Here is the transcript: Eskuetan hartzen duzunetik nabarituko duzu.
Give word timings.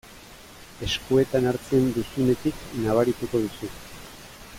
Eskuetan 0.87 1.45
hartzen 1.51 1.85
duzunetik 1.97 2.65
nabarituko 2.87 3.43
duzu. 3.45 3.71